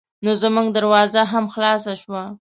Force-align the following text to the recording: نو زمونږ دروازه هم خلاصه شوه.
نو 0.23 0.31
زمونږ 0.41 0.67
دروازه 0.77 1.21
هم 1.31 1.45
خلاصه 1.53 1.93
شوه. 2.01 2.23